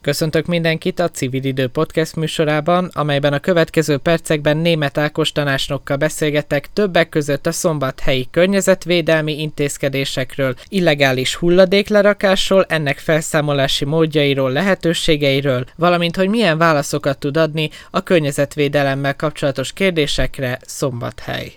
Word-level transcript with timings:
Köszöntök 0.00 0.46
mindenkit 0.46 0.98
a 0.98 1.10
Civil 1.10 1.44
Idő 1.44 1.66
Podcast 1.66 2.16
műsorában, 2.16 2.90
amelyben 2.92 3.32
a 3.32 3.38
következő 3.38 3.96
percekben 3.96 4.56
német 4.56 4.98
Ákos 4.98 5.32
tanácsnokkal 5.32 5.96
beszélgetek 5.96 6.68
többek 6.72 7.08
között 7.08 7.46
a 7.46 7.52
szombathelyi 7.52 8.28
környezetvédelmi 8.30 9.40
intézkedésekről, 9.40 10.54
illegális 10.68 11.34
hulladéklerakásról, 11.34 12.64
ennek 12.68 12.98
felszámolási 12.98 13.84
módjairól, 13.84 14.52
lehetőségeiről, 14.52 15.64
valamint 15.76 16.16
hogy 16.16 16.28
milyen 16.28 16.58
válaszokat 16.58 17.18
tud 17.18 17.36
adni 17.36 17.70
a 17.90 18.02
környezetvédelemmel 18.02 19.16
kapcsolatos 19.16 19.72
kérdésekre 19.72 20.58
Szombathely. 20.62 21.52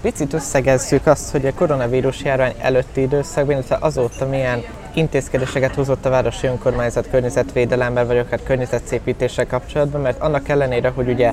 Picit 0.00 0.32
összegezzük 0.32 1.06
azt, 1.06 1.30
hogy 1.30 1.46
a 1.46 1.54
koronavírus 1.54 2.22
járvány 2.22 2.54
előtti 2.58 3.00
időszakban, 3.00 3.54
illetve 3.54 3.76
azóta 3.80 4.26
milyen 4.26 4.62
intézkedéseket 4.94 5.74
hozott 5.74 6.04
a 6.06 6.10
városi 6.10 6.46
önkormányzat 6.46 7.08
környezetvédelemben, 7.10 8.06
vagy 8.06 8.18
akár 8.18 8.40
környezetszépítéssel 8.42 9.46
kapcsolatban, 9.46 10.00
mert 10.00 10.20
annak 10.20 10.48
ellenére, 10.48 10.88
hogy 10.88 11.08
ugye 11.08 11.32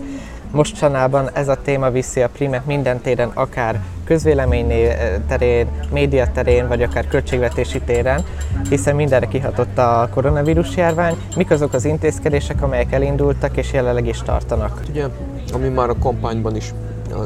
mostanában 0.52 1.30
ez 1.34 1.48
a 1.48 1.55
téma 1.55 1.90
viszi 1.90 2.21
a 2.21 2.30
primet 2.30 2.66
minden 2.66 3.02
téren, 3.02 3.31
akár 3.34 3.80
közvélemény 4.05 4.88
terén, 5.27 5.68
média 5.91 6.27
terén, 6.34 6.68
vagy 6.68 6.82
akár 6.84 7.07
költségvetési 7.07 7.82
téren, 7.82 8.23
hiszen 8.70 8.95
mindenre 8.95 9.27
kihatott 9.27 9.77
a 9.77 10.09
koronavírus 10.13 10.76
járvány. 10.76 11.16
Mik 11.35 11.52
azok 11.52 11.73
az 11.73 11.85
intézkedések, 11.85 12.62
amelyek 12.62 12.91
elindultak 12.91 13.57
és 13.57 13.73
jelenleg 13.73 14.07
is 14.07 14.21
tartanak? 14.21 14.82
Ugye, 14.90 15.05
ami 15.54 15.68
már 15.68 15.90
a 15.90 15.98
kampányban 15.98 16.55
is 16.55 16.73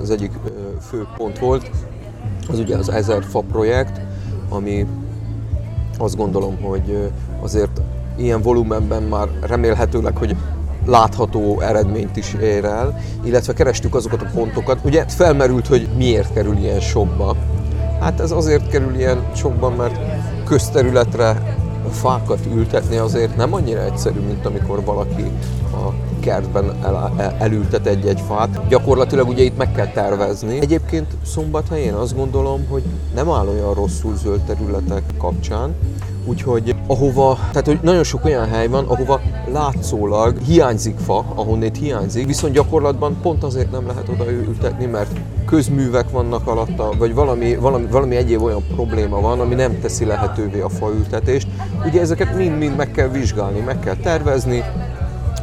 az 0.02 0.12
egyik 0.12 0.32
fő 0.90 1.08
pont 1.18 1.40
volt, 1.40 1.70
az 2.50 2.60
ugye 2.60 2.78
az 2.78 2.90
1000 2.90 3.24
fa 3.24 3.44
projekt, 3.52 4.02
ami 4.50 4.86
azt 5.98 6.16
gondolom, 6.16 6.62
hogy 6.62 7.12
azért 7.42 7.82
ilyen 8.18 8.42
volumenben 8.42 9.04
már 9.04 9.28
remélhetőleg, 9.42 10.18
hogy 10.18 10.36
látható 10.86 11.60
eredményt 11.60 12.18
is 12.18 12.34
ér 12.34 12.66
el, 12.66 13.00
illetve 13.24 13.54
kerestük 13.54 13.96
azokat 13.96 14.22
a 14.22 14.30
pontokat. 14.34 14.80
Ugye 14.84 15.06
felmerült, 15.08 15.68
hogy 15.68 15.88
miért 15.98 16.34
kerül 16.34 16.58
ilyen 16.58 16.80
sokba. 16.80 17.36
Hát 18.00 18.20
ez 18.20 18.32
azért 18.32 18.70
kerül 18.70 18.96
ilyen 18.96 19.32
sokban, 19.36 19.74
mert 19.74 20.00
közterületre 20.46 21.58
fákat 21.92 22.40
ültetni 22.54 22.98
azért 22.98 23.36
nem 23.36 23.54
annyira 23.54 23.84
egyszerű, 23.84 24.20
mint 24.20 24.46
amikor 24.46 24.84
valaki 24.84 25.32
a 25.72 26.09
kertben 26.20 26.76
el, 26.84 27.14
el, 27.18 27.36
elültet 27.40 27.86
egy-egy 27.86 28.22
fát. 28.28 28.68
Gyakorlatilag 28.68 29.28
ugye 29.28 29.44
itt 29.44 29.58
meg 29.58 29.72
kell 29.72 29.88
tervezni. 29.88 30.60
Egyébként 30.60 31.08
szombathelyen 31.26 31.94
azt 31.94 32.16
gondolom, 32.16 32.66
hogy 32.70 32.84
nem 33.16 33.30
áll 33.30 33.48
olyan 33.48 33.74
rosszul 33.74 34.16
zöld 34.16 34.42
területek 34.42 35.04
kapcsán, 35.18 35.76
Úgyhogy 36.26 36.76
ahova, 36.88 37.38
tehát 37.52 37.66
hogy 37.66 37.80
nagyon 37.82 38.04
sok 38.04 38.26
olyan 38.26 38.48
hely 38.48 38.68
van, 38.68 38.86
ahova 38.86 39.22
látszólag 39.52 40.38
hiányzik 40.38 40.98
fa, 40.98 41.26
ahonnét 41.36 41.78
hiányzik, 41.78 42.26
viszont 42.26 42.54
gyakorlatban 42.54 43.18
pont 43.22 43.44
azért 43.44 43.72
nem 43.72 43.88
lehet 43.88 44.10
oda 44.10 44.32
ültetni, 44.32 44.86
mert 44.86 45.20
közművek 45.46 46.10
vannak 46.10 46.48
alatta, 46.48 46.90
vagy 46.98 47.14
valami, 47.14 47.56
valami, 47.56 47.86
valami 47.86 48.16
egyéb 48.16 48.42
olyan 48.42 48.64
probléma 48.76 49.22
van, 49.22 49.40
ami 49.40 49.56
nem 49.56 49.80
teszi 49.80 50.06
lehetővé 50.06 50.60
a 50.60 50.70
faültetést. 50.70 51.48
Ugye 51.86 52.02
ezeket 52.02 52.36
mind-mind 52.36 52.76
meg 52.76 52.92
kell 52.92 53.08
vizsgálni, 53.08 53.60
meg 53.60 53.80
kell 53.80 53.96
tervezni, 53.96 54.64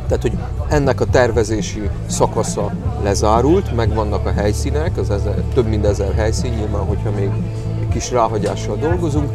tehát, 0.06 0.22
hogy 0.22 0.38
ennek 0.68 1.00
a 1.00 1.04
tervezési 1.04 1.90
szakasza 2.06 2.72
lezárult, 3.02 3.74
megvannak 3.76 4.26
a 4.26 4.32
helyszínek, 4.32 4.96
az 4.96 5.10
ezer, 5.10 5.34
több 5.54 5.66
mint 5.66 5.84
ezer 5.84 6.14
helyszín, 6.14 6.52
nyilván, 6.52 6.84
hogyha 6.84 7.10
még 7.10 7.30
kis 7.92 8.10
ráhagyással 8.10 8.76
dolgozunk, 8.76 9.30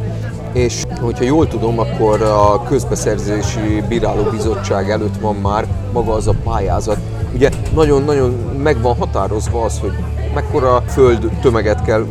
és 0.52 0.82
hogyha 1.00 1.24
jól 1.24 1.48
tudom, 1.48 1.78
akkor 1.78 2.22
a 2.22 2.62
közbeszerzési 2.62 3.82
bírálóbizottság 3.88 4.90
előtt 4.90 5.16
van 5.20 5.36
már 5.36 5.66
maga 5.92 6.12
az 6.12 6.26
a 6.26 6.34
pályázat. 6.44 6.98
Ugye 7.34 7.50
nagyon-nagyon 7.74 8.30
meg 8.62 8.80
van 8.80 8.96
határozva 8.96 9.64
az, 9.64 9.78
hogy 9.78 9.92
mekkora 10.34 10.80
föld 10.80 11.30
tömeget 11.40 11.82
kell 11.82 12.06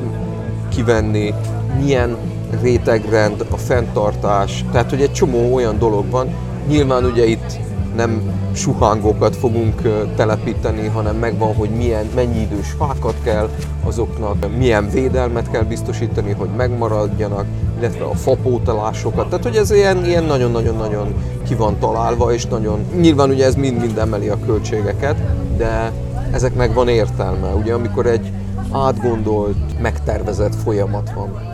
kivenni, 0.69 1.34
milyen 1.80 2.18
rétegrend, 2.62 3.46
a 3.52 3.57
fenntartás, 3.57 4.66
tehát 4.72 4.90
hogy 4.90 5.02
egy 5.02 5.12
csomó 5.12 5.53
olyan 5.53 5.78
dolog 5.80 6.09
van. 6.09 6.36
Nyilván 6.68 7.06
ugye 7.06 7.25
itt 7.25 7.59
nem 7.96 8.22
suhángokat 8.53 9.35
fogunk 9.35 9.81
telepíteni, 10.16 10.88
hanem 10.88 11.16
megvan, 11.16 11.56
hogy 11.56 11.69
milyen, 11.69 12.06
mennyi 12.16 12.40
idős 12.41 12.75
fákat 12.78 13.16
kell 13.24 13.50
azoknak, 13.84 14.57
milyen 14.57 14.90
védelmet 14.90 15.52
kell 15.52 15.63
biztosítani, 15.63 16.31
hogy 16.31 16.50
megmaradjanak, 16.57 17.46
illetve 17.80 18.06
a 18.06 18.13
fapótalásokat. 18.13 19.30
Tehát, 19.30 19.44
hogy 19.44 19.56
ez 19.56 19.72
ilyen, 19.72 20.06
ilyen 20.06 20.24
nagyon-nagyon-nagyon 20.24 21.13
ki 21.47 21.56
van 21.56 21.80
találva, 21.80 22.34
és 22.34 22.46
nagyon, 22.46 22.85
nyilván 23.00 23.30
ugye 23.30 23.46
ez 23.46 23.56
mind-mind 23.56 23.97
emeli 23.97 24.28
a 24.28 24.40
költségeket, 24.46 25.16
de 25.57 25.91
ezeknek 26.31 26.74
van 26.74 26.88
értelme. 26.88 27.53
Ugye 27.53 27.74
amikor 27.74 28.06
egy 28.06 28.31
átgondolt, 28.72 29.81
megtervezett 29.81 30.56
folyamat 30.56 31.12
van. 31.13 31.51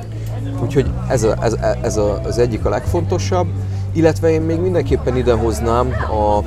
Úgyhogy 0.64 0.86
ez, 1.10 1.24
a, 1.24 1.36
ez, 1.42 1.56
ez 1.82 1.98
a, 1.98 2.22
az 2.24 2.38
egyik 2.38 2.66
a 2.66 2.70
legfontosabb. 2.70 3.48
Illetve 3.98 4.30
én 4.30 4.42
még 4.42 4.60
mindenképpen 4.60 5.18
idehoznám 5.18 5.94
a, 6.10 6.38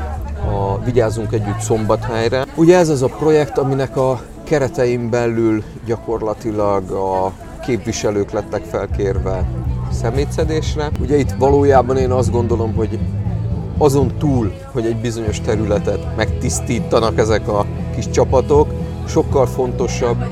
a 0.51 0.81
Vigyázzunk 0.85 1.33
Együtt 1.33 1.61
Szombathelyre. 1.61 2.47
Ugye 2.57 2.77
ez 2.77 2.89
az 2.89 3.03
a 3.03 3.07
projekt, 3.07 3.59
aminek 3.59 3.97
a 3.97 4.21
keretein 4.45 5.11
belül 5.11 5.63
gyakorlatilag 5.87 6.91
a 6.91 7.33
képviselők 7.65 8.31
lettek 8.31 8.65
felkérve 8.65 9.49
szemétszedésre. 9.93 10.91
Ugye 11.01 11.17
itt 11.17 11.31
valójában 11.39 11.97
én 11.97 12.11
azt 12.11 12.31
gondolom, 12.31 12.75
hogy 12.75 12.99
azon 13.79 14.13
túl, 14.19 14.53
hogy 14.73 14.87
egy 14.87 14.97
bizonyos 14.97 15.41
területet 15.41 16.17
megtisztítanak 16.17 17.19
ezek 17.19 17.49
a 17.49 17.67
kis 17.95 18.11
csapatok, 18.11 18.69
sokkal 19.07 19.47
fontosabb 19.47 20.25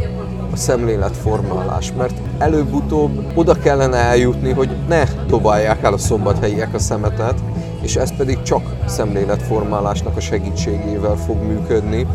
szemléletformálás, 0.59 1.93
mert 1.97 2.15
előbb-utóbb 2.39 3.33
oda 3.35 3.55
kellene 3.55 3.97
eljutni, 3.97 4.53
hogy 4.53 4.71
ne 4.89 5.05
dobálják 5.27 5.83
el 5.83 5.93
a 5.93 5.99
szombathelyiek 5.99 6.75
a 6.75 6.79
szemetet, 6.79 7.35
és 7.81 7.97
ez 7.97 8.17
pedig 8.17 8.43
csak 8.43 8.63
szemléletformálásnak 8.87 10.17
a 10.17 10.21
segítségével 10.21 11.17
fog 11.17 11.37
működni. 11.43 12.07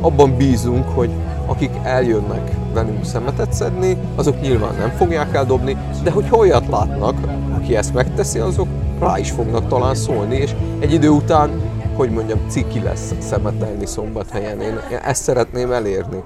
Abban 0.00 0.36
bízunk, 0.36 0.88
hogy 0.88 1.10
akik 1.46 1.70
eljönnek 1.82 2.50
velünk 2.74 3.04
szemetet 3.04 3.52
szedni, 3.52 3.96
azok 4.14 4.40
nyilván 4.40 4.74
nem 4.78 4.90
fogják 4.90 5.34
eldobni, 5.34 5.76
de 6.02 6.10
hogyha 6.10 6.36
olyat 6.36 6.68
látnak, 6.70 7.14
aki 7.54 7.76
ezt 7.76 7.94
megteszi, 7.94 8.38
azok 8.38 8.68
rá 9.00 9.18
is 9.18 9.30
fognak 9.30 9.68
talán 9.68 9.94
szólni, 9.94 10.36
és 10.36 10.54
egy 10.78 10.92
idő 10.92 11.08
után, 11.08 11.50
hogy 11.94 12.10
mondjam, 12.10 12.38
ciki 12.48 12.80
lesz 12.80 13.14
szemetelni 13.18 13.86
szombathelyen. 13.86 14.60
Én 14.60 14.78
ezt 15.04 15.22
szeretném 15.22 15.72
elérni. 15.72 16.22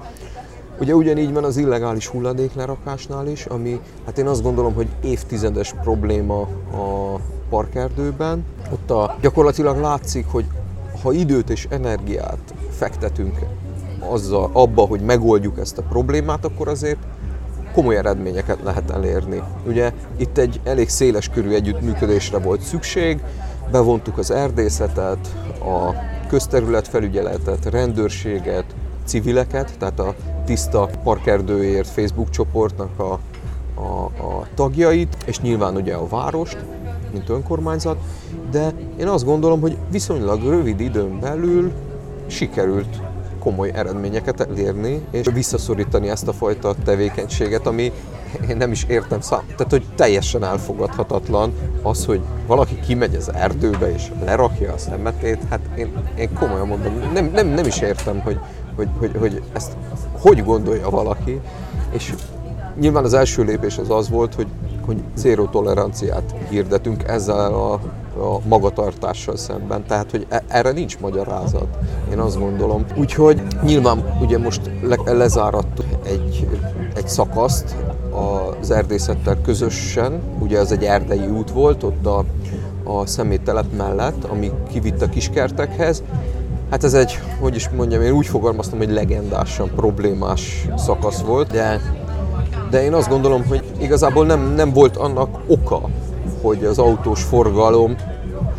Ugye 0.83 0.95
ugyanígy 0.95 1.33
van 1.33 1.43
az 1.43 1.57
illegális 1.57 2.07
hulladéklerakásnál 2.07 3.27
is, 3.27 3.45
ami 3.45 3.79
hát 4.05 4.17
én 4.17 4.27
azt 4.27 4.43
gondolom, 4.43 4.73
hogy 4.73 4.87
évtizedes 5.03 5.73
probléma 5.83 6.39
a 6.71 7.19
parkerdőben. 7.49 8.45
Ott 8.71 8.91
a, 8.91 9.15
gyakorlatilag 9.21 9.77
látszik, 9.77 10.25
hogy 10.27 10.45
ha 11.01 11.11
időt 11.11 11.49
és 11.49 11.67
energiát 11.69 12.53
fektetünk 12.69 13.39
azzal, 13.99 14.49
abba, 14.53 14.81
hogy 14.85 15.01
megoldjuk 15.01 15.59
ezt 15.59 15.77
a 15.77 15.81
problémát, 15.81 16.45
akkor 16.45 16.67
azért 16.67 16.99
komoly 17.73 17.97
eredményeket 17.97 18.59
lehet 18.63 18.89
elérni. 18.89 19.41
Ugye 19.67 19.91
itt 20.17 20.37
egy 20.37 20.59
elég 20.63 20.89
széles 20.89 21.29
körű 21.29 21.53
együttműködésre 21.53 22.37
volt 22.37 22.61
szükség, 22.61 23.23
bevontuk 23.71 24.17
az 24.17 24.31
erdészetet, 24.31 25.27
a 25.59 25.93
közterületfelügyeletet, 26.27 27.65
rendőrséget, 27.65 28.65
civileket, 29.05 29.77
tehát 29.79 29.99
a 29.99 30.15
Tiszta 30.45 30.89
Parkerdőért 31.03 31.87
Facebook 31.87 32.29
csoportnak 32.29 32.99
a, 32.99 33.19
a, 33.81 34.03
a 34.03 34.47
tagjait, 34.55 35.17
és 35.25 35.39
nyilván 35.39 35.75
ugye 35.75 35.93
a 35.93 36.07
várost, 36.07 36.57
mint 37.11 37.29
önkormányzat, 37.29 37.97
de 38.51 38.73
én 38.99 39.07
azt 39.07 39.25
gondolom, 39.25 39.61
hogy 39.61 39.77
viszonylag 39.91 40.43
rövid 40.43 40.79
időn 40.79 41.19
belül 41.19 41.71
sikerült 42.27 43.01
komoly 43.39 43.71
eredményeket 43.73 44.39
elérni, 44.39 45.05
és 45.11 45.27
visszaszorítani 45.33 46.09
ezt 46.09 46.27
a 46.27 46.33
fajta 46.33 46.75
tevékenységet, 46.83 47.67
ami 47.67 47.91
én 48.49 48.57
nem 48.57 48.71
is 48.71 48.83
értem 48.83 49.21
szám, 49.21 49.41
tehát 49.45 49.71
hogy 49.71 49.85
teljesen 49.95 50.43
elfogadhatatlan 50.43 51.53
az, 51.81 52.05
hogy 52.05 52.21
valaki 52.47 52.79
kimegy 52.79 53.15
az 53.15 53.33
erdőbe 53.33 53.93
és 53.93 54.11
lerakja 54.25 54.73
a 54.73 54.77
szemetét, 54.77 55.39
hát 55.49 55.59
én, 55.75 55.93
én 56.17 56.33
komolyan 56.33 56.67
mondom, 56.67 56.93
nem, 57.13 57.31
nem, 57.33 57.47
nem 57.47 57.65
is 57.65 57.79
értem, 57.79 58.19
hogy, 58.19 58.39
hogy, 58.75 58.87
hogy, 58.99 59.11
hogy 59.19 59.41
ezt 59.53 59.71
hogy 60.19 60.43
gondolja 60.43 60.89
valaki, 60.89 61.41
és 61.91 62.13
nyilván 62.79 63.03
az 63.03 63.13
első 63.13 63.43
lépés 63.43 63.77
az 63.77 63.89
az 63.89 64.09
volt, 64.09 64.33
hogy, 64.35 64.47
hogy 64.85 64.97
zéró 65.15 65.45
toleranciát 65.45 66.35
hirdetünk 66.49 67.03
ezzel 67.07 67.53
a, 67.53 67.73
a 68.19 68.39
magatartással 68.47 69.35
szemben, 69.35 69.85
tehát 69.87 70.11
hogy 70.11 70.25
e, 70.29 70.43
erre 70.47 70.71
nincs 70.71 70.99
magyarázat, 70.99 71.77
én 72.11 72.19
azt 72.19 72.39
gondolom. 72.39 72.85
Úgyhogy 72.97 73.41
nyilván 73.63 74.17
ugye 74.21 74.37
most 74.37 74.61
le, 74.81 75.13
lezárat 75.13 75.83
egy, 76.03 76.47
egy 76.95 77.07
szakaszt 77.07 77.75
az 78.59 78.71
erdészettel 78.71 79.37
közösen, 79.41 80.21
ugye 80.39 80.59
ez 80.59 80.71
egy 80.71 80.83
erdei 80.83 81.25
út 81.27 81.51
volt, 81.51 81.83
ott 81.83 82.05
a, 82.05 82.23
a 82.83 83.05
szeméttelep 83.05 83.65
mellett, 83.77 84.23
ami 84.23 84.51
kivitt 84.71 85.01
a 85.01 85.09
kiskertekhez. 85.09 86.03
Hát 86.73 86.83
ez 86.83 86.93
egy, 86.93 87.19
hogy 87.39 87.55
is 87.55 87.69
mondjam, 87.69 88.01
én 88.01 88.11
úgy 88.11 88.25
fogalmaztam, 88.25 88.77
hogy 88.77 88.91
legendásan 88.91 89.71
problémás 89.75 90.67
szakasz 90.77 91.21
volt, 91.21 91.51
de, 91.51 91.81
de 92.69 92.83
én 92.83 92.93
azt 92.93 93.09
gondolom, 93.09 93.45
hogy 93.47 93.63
igazából 93.79 94.25
nem, 94.25 94.53
nem 94.55 94.73
volt 94.73 94.97
annak 94.97 95.39
oka, 95.47 95.81
hogy 96.41 96.65
az 96.65 96.77
autós 96.77 97.23
forgalom 97.23 97.95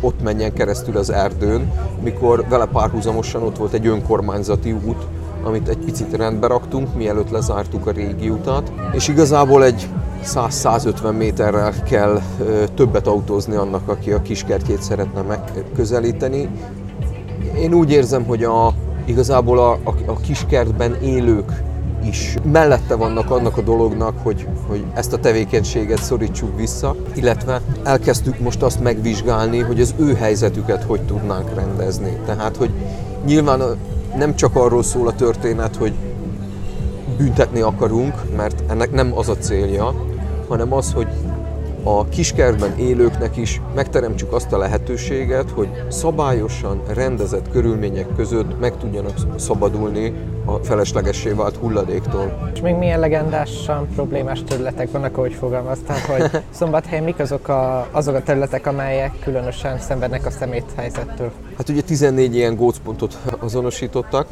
ott 0.01 0.21
menjen 0.23 0.53
keresztül 0.53 0.97
az 0.97 1.09
erdőn, 1.09 1.71
mikor 2.03 2.45
vele 2.49 2.65
párhuzamosan 2.65 3.43
ott 3.43 3.57
volt 3.57 3.73
egy 3.73 3.87
önkormányzati 3.87 4.71
út, 4.71 5.05
amit 5.43 5.67
egy 5.67 5.77
picit 5.85 6.15
rendbe 6.15 6.47
raktunk, 6.47 6.95
mielőtt 6.95 7.29
lezártuk 7.29 7.87
a 7.87 7.91
régi 7.91 8.29
utat, 8.29 8.71
és 8.93 9.07
igazából 9.07 9.63
egy 9.63 9.87
100-150 10.25 11.17
méterrel 11.17 11.73
kell 11.83 12.21
többet 12.75 13.07
autózni 13.07 13.55
annak, 13.55 13.89
aki 13.89 14.11
a 14.11 14.21
kiskertjét 14.21 14.81
szeretne 14.81 15.21
megközelíteni. 15.21 16.49
Én 17.57 17.73
úgy 17.73 17.91
érzem, 17.91 18.23
hogy 18.25 18.43
a, 18.43 18.73
igazából 19.05 19.59
a, 19.59 19.71
a, 19.71 19.93
a 20.05 20.17
kiskertben 20.19 20.95
élők 21.01 21.51
is 22.07 22.35
mellette 22.51 22.95
vannak 22.95 23.31
annak 23.31 23.57
a 23.57 23.61
dolognak, 23.61 24.13
hogy, 24.23 24.47
hogy 24.67 24.85
ezt 24.93 25.13
a 25.13 25.19
tevékenységet 25.19 26.03
szorítsuk 26.03 26.57
vissza, 26.57 26.95
illetve 27.13 27.61
elkezdtük 27.83 28.39
most 28.39 28.61
azt 28.61 28.79
megvizsgálni, 28.79 29.59
hogy 29.59 29.81
az 29.81 29.93
ő 29.97 30.13
helyzetüket 30.13 30.83
hogy 30.83 31.01
tudnánk 31.01 31.55
rendezni. 31.55 32.17
Tehát, 32.25 32.57
hogy 32.57 32.69
nyilván 33.25 33.61
nem 34.17 34.35
csak 34.35 34.55
arról 34.55 34.83
szól 34.83 35.07
a 35.07 35.15
történet, 35.15 35.75
hogy 35.75 35.93
büntetni 37.17 37.61
akarunk, 37.61 38.13
mert 38.35 38.63
ennek 38.67 38.91
nem 38.91 39.17
az 39.17 39.29
a 39.29 39.37
célja, 39.37 39.93
hanem 40.47 40.73
az, 40.73 40.93
hogy 40.93 41.07
a 41.87 42.05
kiskertben 42.09 42.77
élőknek 42.77 43.37
is 43.37 43.61
megteremtsük 43.75 44.33
azt 44.33 44.51
a 44.51 44.57
lehetőséget, 44.57 45.49
hogy 45.49 45.69
szabályosan, 45.87 46.81
rendezett 46.93 47.51
körülmények 47.51 48.07
között 48.15 48.59
meg 48.59 48.77
tudjanak 48.77 49.13
szabadulni 49.35 50.13
a 50.45 50.55
feleslegessé 50.55 51.29
vált 51.29 51.55
hulladéktól. 51.55 52.49
És 52.53 52.61
még 52.61 52.75
milyen 52.75 52.99
legendásan 52.99 53.87
problémás 53.95 54.43
területek 54.43 54.91
vannak, 54.91 55.17
ahogy 55.17 55.33
fogalmaztam, 55.33 55.95
hogy 56.07 56.29
Szombathely 56.49 56.99
mik 56.99 57.19
azok 57.19 57.47
a, 57.47 57.87
azok 57.91 58.15
a 58.15 58.21
területek, 58.23 58.67
amelyek 58.67 59.11
különösen 59.23 59.79
szenvednek 59.79 60.25
a 60.25 60.29
szemét 60.29 60.65
helyzettől? 60.75 61.31
Hát 61.57 61.69
ugye 61.69 61.81
14 61.81 62.35
ilyen 62.35 62.55
gócpontot 62.55 63.17
azonosítottak, 63.39 64.27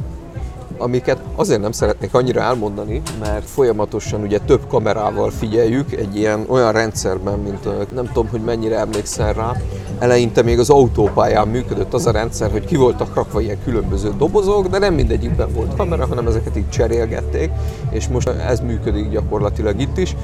amiket 0.78 1.18
azért 1.36 1.60
nem 1.60 1.72
szeretnék 1.72 2.14
annyira 2.14 2.40
elmondani, 2.40 3.02
mert 3.20 3.44
folyamatosan 3.44 4.22
ugye 4.22 4.38
több 4.38 4.66
kamerával 4.68 5.30
figyeljük 5.30 5.92
egy 5.92 6.16
ilyen 6.16 6.44
olyan 6.48 6.72
rendszerben, 6.72 7.38
mint 7.38 7.94
nem 7.94 8.06
tudom, 8.06 8.28
hogy 8.28 8.40
mennyire 8.40 8.78
emlékszel 8.78 9.32
rá. 9.32 9.52
Eleinte 9.98 10.42
még 10.42 10.58
az 10.58 10.70
autópályán 10.70 11.48
működött 11.48 11.94
az 11.94 12.06
a 12.06 12.10
rendszer, 12.10 12.50
hogy 12.50 12.64
ki 12.64 12.76
voltak 12.76 13.14
rakva 13.14 13.40
ilyen 13.40 13.62
különböző 13.64 14.12
dobozok, 14.18 14.68
de 14.68 14.78
nem 14.78 14.94
mindegyikben 14.94 15.52
volt 15.52 15.76
kamera, 15.76 16.06
hanem 16.06 16.26
ezeket 16.26 16.56
így 16.56 16.70
cserélgették, 16.70 17.50
és 17.90 18.08
most 18.08 18.28
ez 18.28 18.60
működik 18.60 19.10
gyakorlatilag 19.10 19.80
itt 19.80 19.98
is 19.98 20.16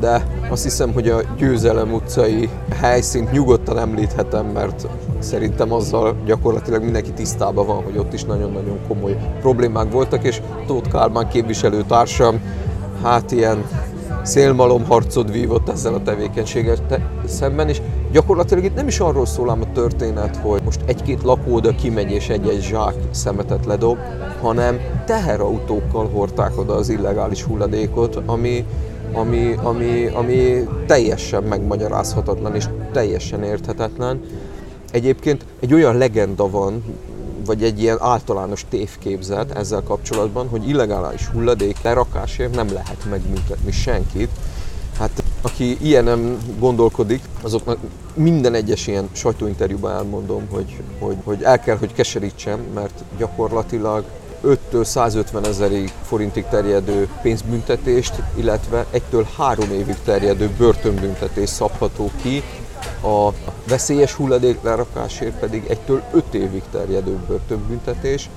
de 0.00 0.26
azt 0.50 0.62
hiszem, 0.62 0.92
hogy 0.92 1.08
a 1.08 1.20
Győzelem 1.36 1.92
utcai 1.92 2.48
helyszínt 2.80 3.32
nyugodtan 3.32 3.78
említhetem, 3.78 4.46
mert 4.46 4.88
szerintem 5.18 5.72
azzal 5.72 6.16
gyakorlatilag 6.24 6.82
mindenki 6.82 7.12
tisztában 7.12 7.66
van, 7.66 7.82
hogy 7.82 7.98
ott 7.98 8.12
is 8.12 8.24
nagyon-nagyon 8.24 8.78
komoly 8.88 9.16
problémák 9.40 9.92
voltak, 9.92 10.24
és 10.24 10.40
Tóth 10.66 10.88
Kálmán 10.88 11.28
képviselőtársam 11.28 12.40
hát 13.02 13.32
ilyen 13.32 13.64
szélmalomharcot 14.22 15.30
vívott 15.30 15.68
ezzel 15.68 15.94
a 15.94 16.02
tevékenységgel 16.02 16.76
szemben, 17.26 17.68
és 17.68 17.80
gyakorlatilag 18.12 18.64
itt 18.64 18.74
nem 18.74 18.88
is 18.88 19.00
arról 19.00 19.26
szól 19.26 19.50
ám 19.50 19.60
a 19.60 19.72
történet, 19.72 20.36
hogy 20.36 20.62
most 20.62 20.80
egy-két 20.84 21.22
lakóda 21.22 21.74
kimegy 21.74 22.10
és 22.10 22.28
egy-egy 22.28 22.62
zsák 22.62 22.94
szemetet 23.10 23.66
ledob, 23.66 23.98
hanem 24.40 24.80
teherautókkal 25.06 26.08
hordták 26.08 26.58
oda 26.58 26.74
az 26.74 26.88
illegális 26.88 27.42
hulladékot, 27.42 28.16
ami 28.26 28.64
ami, 29.12 29.54
ami, 29.62 30.06
ami 30.06 30.68
teljesen 30.86 31.42
megmagyarázhatatlan 31.42 32.54
és 32.54 32.64
teljesen 32.92 33.42
érthetetlen. 33.42 34.20
Egyébként 34.90 35.44
egy 35.60 35.74
olyan 35.74 35.96
legenda 35.96 36.50
van, 36.50 36.84
vagy 37.46 37.62
egy 37.62 37.80
ilyen 37.80 37.96
általános 38.00 38.64
tévképzet 38.68 39.56
ezzel 39.56 39.82
kapcsolatban, 39.82 40.48
hogy 40.48 40.68
illegális 40.68 41.26
hulladék 41.26 41.82
lerakásért 41.82 42.54
nem 42.54 42.72
lehet 42.72 43.04
megbüntetni 43.10 43.70
senkit. 43.70 44.30
Aki 45.46 45.76
ilyen 45.80 46.04
nem 46.04 46.38
gondolkodik, 46.58 47.22
azoknak 47.42 47.78
minden 48.14 48.54
egyes 48.54 48.86
ilyen 48.86 49.08
sajtóinterjúban 49.12 49.92
elmondom, 49.92 50.48
hogy, 50.50 50.76
hogy, 50.98 51.16
hogy 51.24 51.42
el 51.42 51.60
kell, 51.60 51.76
hogy 51.76 51.92
keserítsem, 51.92 52.60
mert 52.74 53.04
gyakorlatilag 53.18 54.04
5-től 54.44 54.84
150 54.84 55.46
ezerig 55.46 55.92
forintig 56.02 56.44
terjedő 56.50 57.08
pénzbüntetést, 57.22 58.14
illetve 58.34 58.86
1-től 58.92 59.26
3 59.36 59.70
évig 59.70 59.96
terjedő 60.04 60.50
börtönbüntetés 60.58 61.48
szabható 61.48 62.10
ki, 62.22 62.42
a 63.02 63.32
veszélyes 63.68 64.12
hulladék 64.12 64.62
lerakásért 64.62 65.38
pedig 65.38 65.78
1-től 65.86 66.00
5 66.12 66.34
évig 66.34 66.62
terjedő 66.70 67.18
börtönbüntetés, 67.28 68.28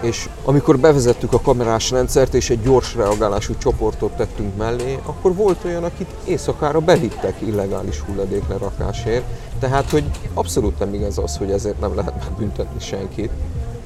és 0.00 0.28
amikor 0.44 0.78
bevezettük 0.78 1.32
a 1.32 1.40
kamerás 1.40 1.90
rendszert 1.90 2.34
és 2.34 2.50
egy 2.50 2.62
gyors 2.62 2.94
reagálású 2.94 3.54
csoportot 3.58 4.12
tettünk 4.12 4.56
mellé, 4.56 4.98
akkor 5.06 5.34
volt 5.34 5.64
olyan, 5.64 5.84
akit 5.84 6.10
éjszakára 6.24 6.80
bevittek 6.80 7.40
illegális 7.40 7.98
hulladék 7.98 8.48
lerakásért. 8.48 9.24
Tehát, 9.58 9.90
hogy 9.90 10.04
abszolút 10.34 10.78
nem 10.78 10.94
igaz 10.94 11.18
az, 11.18 11.36
hogy 11.36 11.50
ezért 11.50 11.80
nem 11.80 11.94
lehet 11.94 12.24
megbüntetni 12.24 12.80
senkit. 12.80 13.30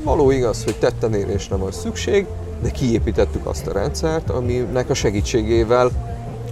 Való 0.03 0.31
igaz, 0.31 0.65
hogy 0.65 0.77
tettenérésre 0.77 1.57
van 1.57 1.73
szükség, 1.73 2.27
de 2.63 2.71
kiépítettük 2.71 3.47
azt 3.47 3.67
a 3.67 3.73
rendszert, 3.73 4.31
aminek 4.31 4.91
a 4.91 4.95
segítségével 4.95 5.91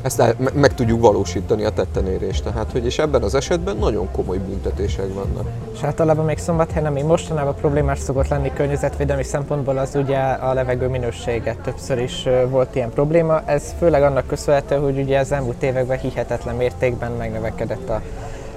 ezt 0.02 0.20
el, 0.20 0.34
meg 0.52 0.74
tudjuk 0.74 1.00
valósítani 1.00 1.64
a 1.64 1.70
tettenérést. 1.70 2.44
Tehát, 2.44 2.72
hogy 2.72 2.84
és 2.84 2.98
ebben 2.98 3.22
az 3.22 3.34
esetben 3.34 3.76
nagyon 3.76 4.10
komoly 4.10 4.38
büntetések 4.38 5.14
vannak. 5.14 5.46
És 5.74 5.82
általában 5.82 6.24
még 6.24 6.38
szombathely, 6.38 6.84
ami 6.84 7.02
mostanában 7.02 7.54
problémás 7.54 7.98
szokott 7.98 8.28
lenni 8.28 8.52
környezetvédelmi 8.54 9.24
szempontból, 9.24 9.78
az 9.78 9.94
ugye 9.94 10.18
a 10.18 10.52
levegő 10.52 10.88
minősége. 10.88 11.56
Többször 11.62 11.98
is 11.98 12.28
volt 12.48 12.74
ilyen 12.74 12.90
probléma. 12.90 13.42
Ez 13.44 13.74
főleg 13.78 14.02
annak 14.02 14.26
köszönhető, 14.26 14.76
hogy 14.76 14.98
ugye 14.98 15.18
az 15.18 15.32
elmúlt 15.32 15.62
években 15.62 15.98
hihetetlen 15.98 16.56
mértékben 16.56 17.12
megnövekedett 17.12 17.90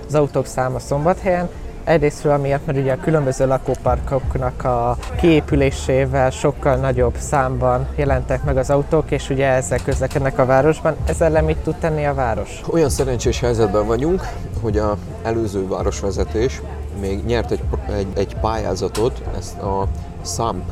az 0.07 0.15
autók 0.15 0.45
száma 0.45 0.80
szombathelyen, 0.80 1.50
Egyrésztről 1.86 2.34
amiatt, 2.34 2.66
mert 2.66 2.78
ugye 2.78 2.92
a 2.92 3.00
különböző 3.00 3.48
lakóparkoknak 3.48 4.64
a 4.64 4.98
kiépülésével 5.18 6.30
sokkal 6.30 6.75
nagyobb 6.75 7.15
számban 7.18 7.88
jelentek 7.96 8.44
meg 8.44 8.58
az 8.58 8.70
autók, 8.70 9.12
és 9.12 9.30
ugye 9.30 9.48
ezzel 9.48 9.80
közlekednek 9.84 10.39
a 10.39 10.46
városban. 10.46 10.96
Ezzel 11.06 11.27
ellen 11.27 11.44
mit 11.44 11.58
tud 11.58 11.75
tenni 11.75 12.06
a 12.06 12.13
város? 12.13 12.62
Olyan 12.72 12.89
szerencsés 12.89 13.39
helyzetben 13.39 13.86
vagyunk, 13.86 14.22
hogy 14.62 14.77
a 14.77 14.98
előző 15.24 15.68
városvezetés 15.68 16.62
még 17.00 17.25
nyert 17.25 17.51
egy, 17.51 17.63
egy, 17.96 18.08
egy 18.15 18.36
pályázatot, 18.36 19.22
ezt 19.38 19.58
a 19.58 19.88
SAMP 20.24 20.63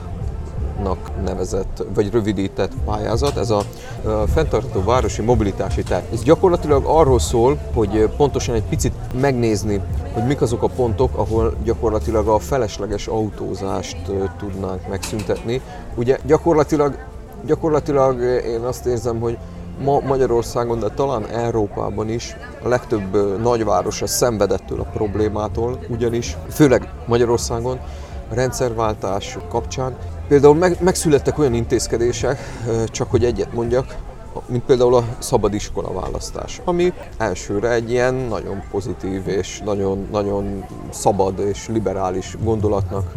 nak 0.84 0.98
nevezett, 1.25 1.84
vagy 1.94 2.12
rövidített 2.12 2.72
pályázat, 2.86 3.38
ez 3.38 3.50
a, 3.50 3.62
fenntartható 4.34 4.84
városi 4.84 5.22
mobilitási 5.22 5.84
terv. 5.84 6.03
Ez 6.13 6.24
gyakorlatilag 6.24 6.84
arról 6.86 7.20
szól, 7.20 7.58
hogy 7.74 8.10
pontosan 8.18 8.56
egy 8.56 8.63
picit 8.63 8.94
megnézni, 9.22 9.82
hogy 10.13 10.25
mik 10.25 10.42
azok 10.42 10.63
a 10.63 10.68
pontok, 10.68 11.18
ahol 11.18 11.53
gyakorlatilag 11.63 12.27
a 12.27 12.39
felesleges 12.39 13.08
autózást 13.08 13.98
tudnánk 14.38 14.88
megszüntetni. 14.89 15.62
Ugye 15.96 16.18
gyakorlatilag, 16.25 16.98
gyakorlatilag 17.46 18.22
én 18.46 18.62
azt 18.62 18.86
érzem, 18.86 19.20
hogy 19.20 19.38
ma 19.84 20.00
Magyarországon, 20.00 20.80
de 20.80 20.88
talán 20.88 21.25
Európában 21.25 22.10
is 22.10 22.36
a 22.63 22.68
legtöbb 22.68 23.42
nagyváros 23.42 24.01
szenvedettől 24.06 24.80
a 24.80 24.89
problémától, 24.94 25.80
ugyanis 25.89 26.38
főleg 26.50 26.89
Magyarországon 27.08 27.80
a 28.30 28.34
rendszerváltás 28.34 29.38
kapcsán 29.50 29.96
Például 30.27 30.56
meg, 30.56 30.77
megszülettek 30.80 31.38
olyan 31.38 31.53
intézkedések, 31.53 32.39
csak 32.92 33.12
hogy 33.12 33.24
egyet 33.24 33.53
mondjak, 33.53 33.96
mint 34.46 34.63
például 34.63 34.96
a 34.96 35.03
szabadiskola 35.20 35.94
választás, 35.94 36.62
ami 36.65 36.94
elsőre 37.18 37.72
egy 37.72 37.92
ilyen 37.92 38.13
nagyon 38.13 38.63
pozitív 38.72 39.27
és 39.27 39.62
nagyon, 39.65 40.08
nagyon 40.12 40.65
szabad 40.89 41.39
és 41.39 41.68
liberális 41.68 42.38
gondolatnak 42.44 43.12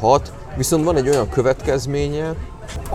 hat, 0.00 0.32
viszont 0.56 0.84
van 0.84 0.96
egy 0.96 1.08
olyan 1.08 1.28
következménye, 1.28 2.34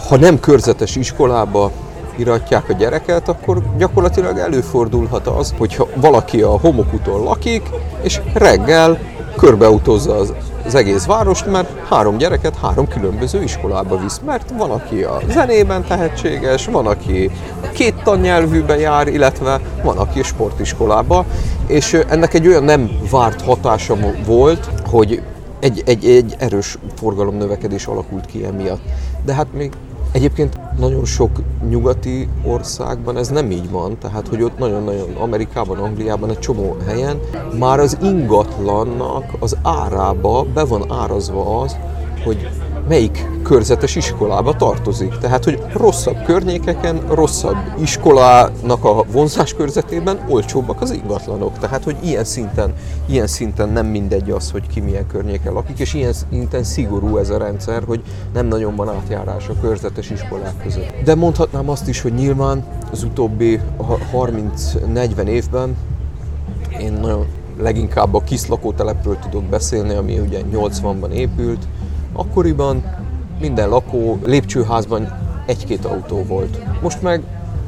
ha 0.07 0.17
nem 0.17 0.39
körzetes 0.39 0.95
iskolába 0.95 1.71
iratják 2.15 2.69
a 2.69 2.73
gyereket, 2.73 3.27
akkor 3.27 3.63
gyakorlatilag 3.77 4.37
előfordulhat 4.37 5.27
az, 5.27 5.53
hogyha 5.57 5.87
valaki 5.95 6.41
a 6.41 6.59
homokúton 6.59 7.23
lakik, 7.23 7.69
és 8.01 8.21
reggel 8.33 8.99
körbeutózza 9.37 10.15
az 10.15 10.33
az 10.73 10.77
egész 10.77 11.05
várost, 11.05 11.45
mert 11.45 11.69
három 11.89 12.17
gyereket 12.17 12.57
három 12.57 12.87
különböző 12.87 13.43
iskolába 13.43 13.97
visz, 13.97 14.21
mert 14.25 14.53
van, 14.57 14.71
aki 14.71 15.03
a 15.03 15.21
zenében 15.29 15.83
tehetséges, 15.83 16.65
van, 16.65 16.87
aki 16.87 17.31
két 17.73 18.03
tannyelvűben 18.03 18.77
jár, 18.77 19.07
illetve 19.07 19.59
van, 19.83 19.97
aki 19.97 20.23
sportiskolába, 20.23 21.25
és 21.67 21.93
ennek 22.07 22.33
egy 22.33 22.47
olyan 22.47 22.63
nem 22.63 22.89
várt 23.09 23.41
hatása 23.41 23.95
volt, 24.25 24.69
hogy 24.89 25.21
egy, 25.59 25.83
egy, 25.85 26.05
egy 26.05 26.35
erős 26.37 26.77
forgalomnövekedés 26.95 27.85
alakult 27.85 28.25
ki 28.25 28.45
emiatt. 28.45 28.81
De 29.25 29.33
hát 29.33 29.47
még 29.53 29.71
Egyébként 30.11 30.59
nagyon 30.81 31.05
sok 31.05 31.29
nyugati 31.69 32.29
országban 32.43 33.17
ez 33.17 33.29
nem 33.29 33.51
így 33.51 33.69
van, 33.69 33.97
tehát 33.97 34.27
hogy 34.27 34.43
ott 34.43 34.57
nagyon-nagyon 34.57 35.15
Amerikában, 35.15 35.77
Angliában, 35.77 36.29
egy 36.29 36.39
csomó 36.39 36.77
helyen 36.85 37.19
már 37.59 37.79
az 37.79 37.97
ingatlannak 38.01 39.23
az 39.39 39.57
árába 39.61 40.45
be 40.53 40.63
van 40.63 40.91
árazva 40.91 41.61
az, 41.61 41.77
hogy 42.23 42.49
melyik 42.91 43.27
körzetes 43.43 43.95
iskolába 43.95 44.55
tartozik. 44.55 45.17
Tehát, 45.17 45.43
hogy 45.43 45.63
rosszabb 45.73 46.23
környékeken, 46.23 47.01
rosszabb 47.09 47.55
iskolának 47.81 48.85
a 48.85 49.03
vonzás 49.11 49.53
körzetében 49.53 50.25
olcsóbbak 50.29 50.81
az 50.81 50.91
ingatlanok. 50.91 51.57
Tehát, 51.59 51.83
hogy 51.83 51.95
ilyen 52.03 52.23
szinten, 52.23 52.73
ilyen 53.05 53.27
szinten 53.27 53.69
nem 53.69 53.85
mindegy 53.85 54.31
az, 54.31 54.51
hogy 54.51 54.67
ki 54.67 54.79
milyen 54.79 55.07
környéken 55.07 55.53
lakik, 55.53 55.79
és 55.79 55.93
ilyen 55.93 56.13
szinten 56.13 56.63
szigorú 56.63 57.17
ez 57.17 57.29
a 57.29 57.37
rendszer, 57.37 57.83
hogy 57.83 58.01
nem 58.33 58.47
nagyon 58.47 58.75
van 58.75 58.89
átjárás 58.89 59.47
a 59.47 59.53
körzetes 59.61 60.09
iskolák 60.09 60.53
között. 60.63 60.93
De 61.03 61.15
mondhatnám 61.15 61.69
azt 61.69 61.87
is, 61.87 62.01
hogy 62.01 62.13
nyilván 62.13 62.63
az 62.91 63.03
utóbbi 63.03 63.59
30-40 64.13 65.25
évben 65.25 65.75
én 66.79 66.93
nagyon 66.93 67.25
leginkább 67.59 68.13
a 68.13 68.19
kis 68.19 68.47
lakótelepről 68.47 69.17
tudok 69.19 69.43
beszélni, 69.43 69.93
ami 69.93 70.19
ugye 70.19 70.41
80-ban 70.53 71.09
épült, 71.09 71.67
Akkoriban 72.13 72.83
minden 73.39 73.69
lakó 73.69 74.19
lépcsőházban 74.25 75.17
egy-két 75.45 75.85
autó 75.85 76.23
volt. 76.23 76.81
Most 76.81 77.01
meg 77.01 77.23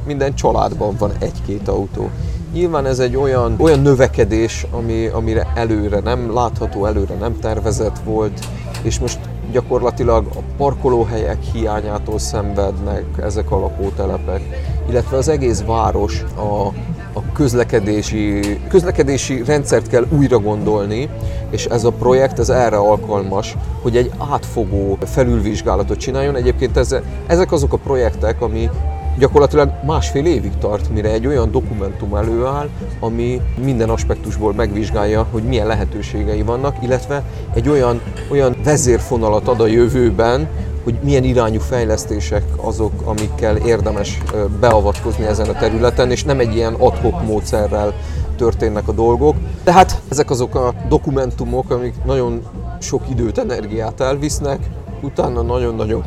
minden 0.06 0.36
családban 0.36 0.96
van 1.00 1.12
egy-két 1.20 1.68
autó. 1.68 2.10
Nyilván 2.54 2.86
ez 2.86 3.00
egy 3.00 3.16
olyan, 3.16 3.56
olyan 3.60 3.80
növekedés, 3.80 4.68
ami, 4.72 5.06
amire 5.08 5.52
előre 5.56 6.00
nem 6.00 6.34
látható, 6.34 6.86
előre 6.86 7.16
nem 7.16 7.40
tervezett 7.40 8.00
volt, 8.06 8.40
és 8.82 9.00
most 9.00 9.20
gyakorlatilag 9.52 10.26
a 10.36 10.40
parkolóhelyek 10.58 11.42
hiányától 11.42 12.20
szenvednek 12.20 13.06
ezek 13.22 13.52
a 13.52 13.60
lakótelepek, 13.60 14.42
illetve 14.90 15.18
az 15.18 15.28
egész 15.28 15.62
város 15.62 16.24
a, 16.36 16.68
a 17.14 17.32
közlekedési, 17.34 18.40
közlekedési 18.70 19.44
rendszert 19.44 19.88
kell 19.88 20.06
újra 20.10 20.40
gondolni, 20.40 21.10
és 21.50 21.66
ez 21.66 21.84
a 21.84 21.92
projekt 21.92 22.40
ez 22.40 22.50
erre 22.50 22.78
alkalmas, 22.78 23.56
hogy 23.82 23.98
egy 23.98 24.12
átfogó 24.32 24.98
felülvizsgálatot 25.06 25.98
csináljon. 25.98 26.36
Egyébként 26.36 26.78
ez, 26.78 26.96
ezek 27.28 27.52
azok 27.52 27.74
a 27.74 27.78
projektek, 27.78 28.42
ami 28.42 28.70
gyakorlatilag 29.18 29.72
másfél 29.86 30.26
évig 30.26 30.52
tart, 30.60 30.90
mire 30.90 31.10
egy 31.10 31.28
olyan 31.28 31.52
dokumentum 31.52 32.16
előáll, 32.16 32.70
ami 33.00 33.42
minden 33.64 33.90
aspektusból 33.90 34.54
megvizsgálja, 34.54 35.26
hogy 35.32 35.44
milyen 35.44 35.68
lehetőségei 35.68 36.42
vannak, 36.42 36.76
illetve 36.82 37.24
egy 37.54 37.70
olyan, 37.70 38.02
olyan 38.32 38.56
vezérfonalat 38.64 39.48
ad 39.48 39.60
a 39.62 39.68
jövőben, 39.68 40.48
hogy 40.84 41.00
milyen 41.04 41.24
irányú 41.24 41.60
fejlesztések 41.60 42.44
azok, 42.56 42.92
amikkel 43.06 43.58
érdemes 43.58 44.22
beavatkozni 44.60 45.26
ezen 45.26 45.50
a 45.50 45.54
területen, 45.54 46.12
és 46.12 46.24
nem 46.24 46.40
egy 46.40 46.56
ilyen 46.56 46.74
adhok 46.74 47.26
módszerrel 47.26 47.94
történnek 48.38 48.88
a 48.88 48.92
dolgok. 48.92 49.36
Tehát 49.64 50.02
ezek 50.10 50.30
azok 50.30 50.56
a 50.56 50.74
dokumentumok, 50.88 51.72
amik 51.72 51.94
nagyon 52.06 52.42
sok 52.80 53.02
időt, 53.10 53.38
energiát 53.38 54.00
elvisznek, 54.00 54.60
utána 55.02 55.42
nagyon-nagyon 55.42 56.04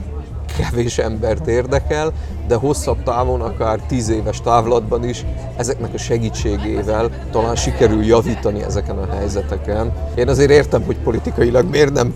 kevés 0.59 0.99
embert 0.99 1.47
érdekel, 1.47 2.13
de 2.49 2.55
hosszabb 2.55 3.03
távon, 3.03 3.41
akár 3.41 3.81
tíz 3.81 4.09
éves 4.09 4.41
távlatban 4.41 5.09
is 5.09 5.25
ezeknek 5.57 5.95
a 5.95 5.99
segítségével 5.99 7.11
talán 7.31 7.57
sikerül 7.57 8.05
javítani 8.05 8.63
ezeken 8.63 8.99
a 8.99 9.15
helyzeteken. 9.15 9.93
Én 10.15 10.29
azért 10.29 10.51
értem, 10.51 10.83
hogy 10.85 10.97
politikailag 10.97 11.71
miért 11.71 11.93
nem 11.93 12.15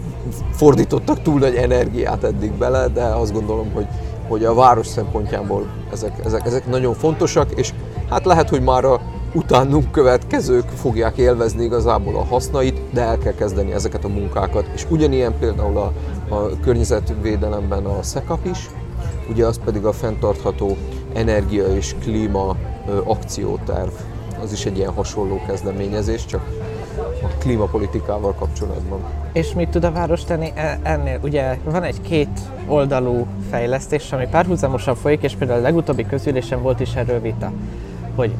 fordítottak 0.53 1.23
túl 1.23 1.39
nagy 1.39 1.55
energiát 1.55 2.25
eddig 2.25 2.53
bele, 2.53 2.89
de 2.89 3.05
azt 3.05 3.33
gondolom, 3.33 3.73
hogy, 3.73 3.87
hogy 4.29 4.45
a 4.45 4.55
város 4.55 4.87
szempontjából 4.87 5.67
ezek, 5.93 6.25
ezek, 6.25 6.47
ezek 6.47 6.67
nagyon 6.67 6.95
fontosak, 6.95 7.51
és 7.55 7.73
hát 8.09 8.25
lehet, 8.25 8.49
hogy 8.49 8.63
már 8.63 8.85
a 8.85 9.01
utánunk 9.35 9.91
következők 9.91 10.69
fogják 10.69 11.17
élvezni 11.17 11.65
igazából 11.65 12.17
a 12.17 12.25
hasznait, 12.25 12.81
de 12.93 13.01
el 13.01 13.19
kell 13.19 13.35
kezdeni 13.35 13.73
ezeket 13.73 14.05
a 14.05 14.09
munkákat. 14.09 14.71
És 14.75 14.87
ugyanilyen 14.89 15.39
például 15.39 15.77
a, 15.77 15.93
a 16.35 16.61
környezetvédelemben 16.61 17.85
a 17.85 18.03
SZEKAP 18.03 18.47
is, 18.47 18.71
ugye 19.31 19.47
az 19.47 19.61
pedig 19.65 19.85
a 19.85 19.93
fenntartható 19.93 20.77
energia 21.13 21.65
és 21.65 21.95
klíma 22.01 22.57
akcióterv. 23.05 23.91
Az 24.43 24.53
is 24.53 24.67
egy 24.67 24.77
ilyen 24.77 24.93
hasonló 24.93 25.41
kezdeményezés, 25.47 26.27
csak 26.27 26.43
a 26.99 27.27
klímapolitikával 27.39 28.35
kapcsolatban. 28.35 29.01
És 29.33 29.55
mit 29.55 29.69
tud 29.69 29.85
a 29.85 29.93
város 29.93 30.25
tenni 30.25 30.53
e, 30.55 30.79
ennél? 30.83 31.19
Ugye 31.23 31.59
van 31.65 31.83
egy 31.83 32.01
két 32.01 32.41
oldalú 32.67 33.27
fejlesztés, 33.51 34.13
ami 34.13 34.27
párhuzamosan 34.31 34.95
folyik, 34.95 35.23
és 35.23 35.35
például 35.35 35.59
a 35.59 35.63
legutóbbi 35.63 36.07
közülésen 36.07 36.63
volt 36.63 36.81
is 36.81 36.95
erről 36.95 37.21
vita, 37.21 37.53
hogy 38.15 38.31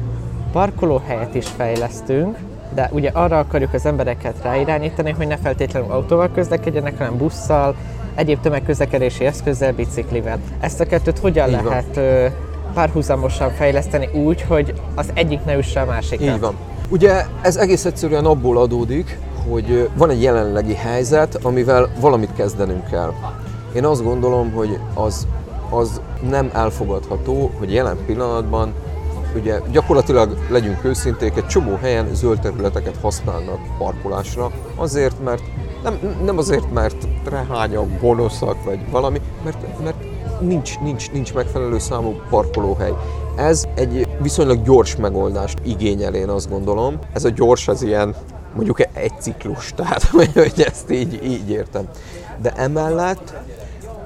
parkolóhelyet 0.51 1.35
is 1.35 1.47
fejlesztünk, 1.47 2.37
de 2.73 2.89
ugye 2.91 3.09
arra 3.13 3.39
akarjuk 3.39 3.73
az 3.73 3.85
embereket 3.85 4.35
ráirányítani, 4.43 5.11
hogy 5.11 5.27
ne 5.27 5.37
feltétlenül 5.37 5.91
autóval 5.91 6.31
közlekedjenek, 6.31 6.97
hanem 6.97 7.17
busszal, 7.17 7.75
egyéb 8.15 8.39
tömegközlekedési 8.39 9.25
eszközzel, 9.25 9.73
biciklivel. 9.73 10.39
Ezt 10.59 10.79
a 10.79 10.85
kettőt 10.85 11.19
hogyan 11.19 11.49
Így 11.49 11.63
lehet 11.63 11.95
van. 11.95 12.31
párhuzamosan 12.73 13.49
fejleszteni 13.49 14.09
úgy, 14.13 14.41
hogy 14.41 14.73
az 14.95 15.09
egyik 15.13 15.45
ne 15.45 15.57
üsse 15.57 15.81
a 15.81 15.85
másikat? 15.85 16.35
Így 16.35 16.39
van. 16.39 16.55
Ugye 16.91 17.25
ez 17.41 17.55
egész 17.55 17.85
egyszerűen 17.85 18.25
abból 18.25 18.57
adódik, 18.57 19.19
hogy 19.49 19.89
van 19.95 20.09
egy 20.09 20.21
jelenlegi 20.21 20.73
helyzet, 20.73 21.39
amivel 21.43 21.91
valamit 21.99 22.33
kezdenünk 22.33 22.85
kell. 22.89 23.13
Én 23.75 23.85
azt 23.85 24.03
gondolom, 24.03 24.51
hogy 24.51 24.79
az, 24.93 25.27
az 25.69 26.01
nem 26.29 26.49
elfogadható, 26.53 27.51
hogy 27.57 27.73
jelen 27.73 27.97
pillanatban 28.05 28.73
ugye 29.35 29.59
gyakorlatilag 29.71 30.37
legyünk 30.49 30.83
őszinték, 30.83 31.37
egy 31.37 31.47
csomó 31.47 31.75
helyen 31.81 32.07
zöld 32.13 32.39
területeket 32.39 32.97
használnak 33.01 33.59
parkolásra, 33.77 34.51
azért, 34.75 35.23
mert 35.23 35.43
nem, 35.83 35.99
nem 36.25 36.37
azért, 36.37 36.71
mert 36.73 37.07
rehányak, 37.29 37.99
gonoszak, 37.99 38.63
vagy 38.63 38.79
valami, 38.89 39.21
mert, 39.43 39.83
mert 39.83 40.03
nincs, 40.39 40.79
nincs, 40.79 41.11
nincs 41.11 41.33
megfelelő 41.33 41.79
számú 41.79 42.21
parkolóhely. 42.29 42.93
Ez 43.35 43.65
egy 43.75 44.07
viszonylag 44.21 44.63
gyors 44.63 44.95
megoldást 44.95 45.57
igényel, 45.63 46.13
én 46.13 46.29
azt 46.29 46.49
gondolom. 46.49 46.99
Ez 47.13 47.23
a 47.25 47.29
gyors 47.29 47.67
az 47.67 47.81
ilyen 47.81 48.15
mondjuk 48.55 48.81
egy 48.93 49.13
ciklus, 49.19 49.73
tehát 49.75 50.03
hogy 50.03 50.63
ezt 50.65 50.91
így, 50.91 51.23
így 51.23 51.49
értem. 51.49 51.89
De 52.41 52.53
emellett 52.55 53.33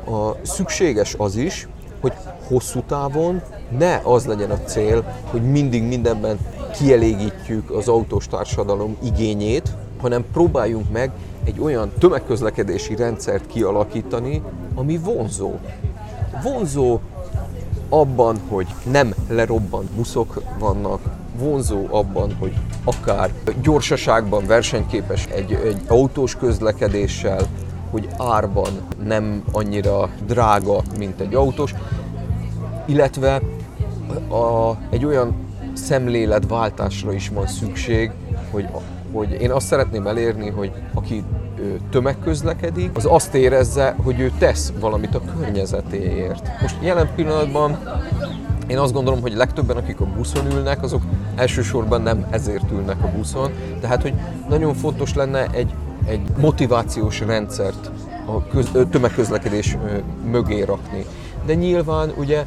a 0.06 0.32
szükséges 0.42 1.16
az 1.18 1.36
is, 1.36 1.68
hogy 2.02 2.14
hosszú 2.48 2.82
távon 2.88 3.42
ne 3.78 4.02
az 4.04 4.26
legyen 4.26 4.52
a 4.52 4.60
cél, 4.60 5.04
hogy 5.32 5.42
mindig 5.42 5.84
mindenben 5.84 6.40
kielégítjük 6.74 7.72
az 7.72 7.88
autós 7.88 8.28
társadalom 8.28 8.98
igényét, 9.04 9.70
hanem 10.02 10.26
próbáljunk 10.34 10.92
meg 10.92 11.12
egy 11.44 11.60
olyan 11.60 11.92
tömegközlekedési 12.00 12.96
rendszert 12.96 13.48
kialakítani, 13.48 14.42
ami 14.76 14.98
vonzó. 14.98 15.52
Vonzó 16.44 17.00
abban, 17.90 18.40
hogy 18.50 18.68
nem 18.92 19.14
lerobbant 19.30 19.92
buszok 19.92 20.42
vannak, 20.60 21.00
vonzó 21.38 21.88
abban, 21.90 22.36
hogy 22.40 22.54
akár 22.84 23.32
gyorsaságban 23.62 24.46
versenyképes 24.46 25.26
egy, 25.26 25.54
egy 25.54 25.82
autós 25.88 26.36
közlekedéssel, 26.36 27.48
hogy 27.92 28.08
árban 28.18 28.70
nem 29.04 29.44
annyira 29.52 30.10
drága, 30.26 30.82
mint 30.98 31.20
egy 31.20 31.34
autós, 31.36 31.74
illetve 32.86 33.42
a, 34.30 34.72
egy 34.90 35.06
olyan 35.06 35.36
szemléletváltásra 35.74 37.14
is 37.14 37.30
van 37.30 37.48
szükség, 37.48 38.12
hogy, 38.52 38.68
hogy 39.16 39.42
én 39.42 39.52
azt 39.52 39.68
szeretném 39.68 40.08
elérni, 40.08 40.50
hogy 40.50 40.72
aki 40.94 41.24
tömegközlekedik, 41.90 42.90
az 42.94 43.06
azt 43.10 43.34
érezze, 43.34 43.96
hogy 44.04 44.20
ő 44.20 44.32
tesz 44.38 44.74
valamit 44.80 45.16
a 45.16 45.22
környezetéért. 45.38 46.62
Most 46.62 46.76
jelen 46.82 47.10
pillanatban 47.16 47.80
én 48.68 48.78
azt 48.78 48.94
gondolom, 48.94 49.22
hogy 49.22 49.34
legtöbben, 49.36 49.78
akik 49.78 50.00
a 50.00 50.06
buszon 50.06 50.52
ülnek, 50.52 50.84
azok 50.84 51.02
elsősorban 51.36 52.02
nem 52.02 52.26
ezért 52.30 52.72
ülnek 52.72 53.04
a 53.04 53.12
buszon, 53.18 53.52
tehát 53.82 54.02
hogy 54.02 54.14
nagyon 54.50 54.74
fontos 54.74 55.14
lenne 55.14 55.48
egy, 55.52 55.74
egy 56.06 56.22
motivációs 56.38 57.20
rendszert 57.20 57.92
a 58.26 58.48
köz, 58.48 58.72
tömegközlekedés 58.90 59.78
mögé 60.32 60.62
rakni. 60.62 61.06
De 61.46 61.54
nyilván 61.54 62.14
ugye, 62.18 62.46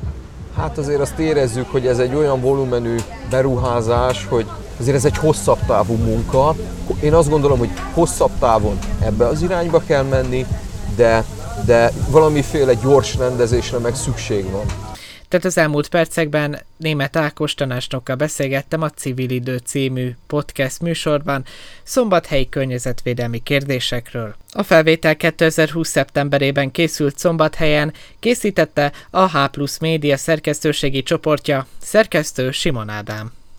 hát 0.57 0.79
azért 0.79 1.01
azt 1.01 1.19
érezzük, 1.19 1.71
hogy 1.71 1.87
ez 1.87 1.99
egy 1.99 2.15
olyan 2.15 2.41
volumenű 2.41 2.97
beruházás, 3.31 4.27
hogy 4.27 4.47
azért 4.79 4.97
ez 4.97 5.05
egy 5.05 5.17
hosszabb 5.17 5.59
távú 5.67 5.95
munka. 5.95 6.55
Én 7.03 7.15
azt 7.15 7.29
gondolom, 7.29 7.59
hogy 7.59 7.71
hosszabb 7.93 8.31
távon 8.39 8.79
ebbe 9.01 9.27
az 9.27 9.43
irányba 9.43 9.83
kell 9.87 10.03
menni, 10.03 10.47
de, 10.97 11.25
de 11.65 11.93
valamiféle 12.11 12.75
gyors 12.75 13.17
rendezésre 13.17 13.79
meg 13.79 13.95
szükség 13.95 14.51
van. 14.51 14.65
Tehát 15.29 15.47
az 15.47 15.59
elmúlt 15.59 15.89
percekben 15.89 16.59
német 16.77 17.17
Ákos 17.17 17.55
tanácsnokkal 17.55 18.17
beszélgettem 18.17 18.83
a 18.83 18.91
Civil 18.91 19.31
Idő 19.31 19.57
című 19.57 20.11
podcast 20.27 20.81
műsorban 20.81 21.45
szombathelyi 21.83 22.49
környezetvédelmi 22.49 23.43
kérdésekről. 23.43 24.35
A 24.53 24.63
felvétel 24.63 25.17
2020. 25.17 25.89
szeptemberében 25.89 26.71
készült 26.71 27.19
szombathelyen, 27.19 27.93
készítette 28.21 28.93
a 29.11 29.29
H 29.29 29.51
Plus 29.51 29.79
Média 29.79 30.17
szerkesztőségi 30.17 31.03
csoportja, 31.03 31.67
szerkesztő 31.83 32.51
Simon 32.51 32.89
Ádám. 32.89 33.38